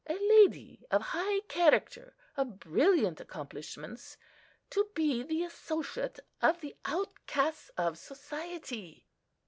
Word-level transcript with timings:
A 0.07 0.15
lady 0.17 0.83
of 0.89 0.99
high 1.13 1.41
character, 1.41 2.15
of 2.35 2.59
brilliant 2.59 3.21
accomplishments, 3.21 4.17
to 4.71 4.89
be 4.95 5.21
the 5.21 5.43
associate 5.43 6.19
of 6.41 6.59
the 6.61 6.75
outcasts 6.87 7.69
of 7.77 7.99
society!" 7.99 9.05